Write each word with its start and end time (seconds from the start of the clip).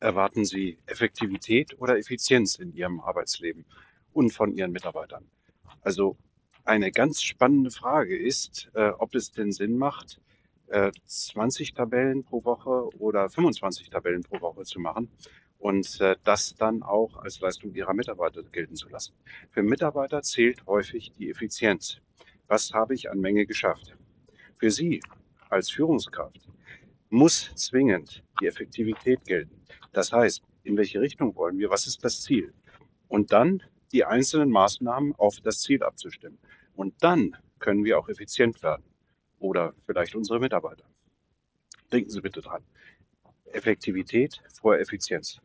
Erwarten 0.00 0.46
Sie 0.46 0.78
Effektivität 0.86 1.78
oder 1.78 1.98
Effizienz 1.98 2.56
in 2.56 2.72
Ihrem 2.74 3.00
Arbeitsleben 3.00 3.66
und 4.14 4.32
von 4.32 4.56
Ihren 4.56 4.72
Mitarbeitern? 4.72 5.26
Also 5.82 6.16
eine 6.64 6.90
ganz 6.90 7.22
spannende 7.22 7.70
Frage 7.70 8.18
ist, 8.18 8.70
äh, 8.74 8.88
ob 8.98 9.14
es 9.14 9.30
denn 9.30 9.52
Sinn 9.52 9.76
macht, 9.76 10.18
äh, 10.68 10.90
20 11.04 11.74
Tabellen 11.74 12.24
pro 12.24 12.42
Woche 12.44 12.88
oder 12.98 13.28
25 13.28 13.90
Tabellen 13.90 14.22
pro 14.22 14.40
Woche 14.40 14.62
zu 14.62 14.80
machen 14.80 15.10
und 15.58 16.00
äh, 16.00 16.16
das 16.24 16.54
dann 16.54 16.82
auch 16.82 17.16
als 17.18 17.40
Leistung 17.40 17.74
Ihrer 17.74 17.92
Mitarbeiter 17.92 18.42
gelten 18.42 18.76
zu 18.76 18.88
lassen. 18.88 19.12
Für 19.50 19.62
Mitarbeiter 19.62 20.22
zählt 20.22 20.64
häufig 20.66 21.12
die 21.18 21.28
Effizienz. 21.28 22.00
Was 22.48 22.72
habe 22.72 22.94
ich 22.94 23.10
an 23.10 23.20
Menge 23.20 23.44
geschafft? 23.44 23.94
Für 24.56 24.70
Sie 24.70 25.02
als 25.50 25.70
Führungskraft 25.70 26.48
muss 27.10 27.52
zwingend 27.56 28.22
die 28.40 28.46
Effektivität 28.46 29.24
gelten. 29.24 29.60
Das 29.92 30.12
heißt, 30.12 30.42
in 30.62 30.76
welche 30.76 31.00
Richtung 31.00 31.34
wollen 31.36 31.58
wir, 31.58 31.70
was 31.70 31.86
ist 31.86 32.04
das 32.04 32.22
Ziel? 32.22 32.54
Und 33.08 33.32
dann 33.32 33.62
die 33.92 34.04
einzelnen 34.04 34.50
Maßnahmen 34.50 35.14
auf 35.16 35.40
das 35.40 35.60
Ziel 35.60 35.82
abzustimmen. 35.82 36.38
Und 36.74 36.94
dann 37.02 37.36
können 37.58 37.84
wir 37.84 37.98
auch 37.98 38.08
effizient 38.08 38.62
werden. 38.62 38.84
Oder 39.40 39.74
vielleicht 39.86 40.14
unsere 40.14 40.38
Mitarbeiter. 40.38 40.84
Denken 41.92 42.10
Sie 42.10 42.20
bitte 42.20 42.40
dran. 42.40 42.62
Effektivität 43.46 44.40
vor 44.60 44.78
Effizienz. 44.78 45.40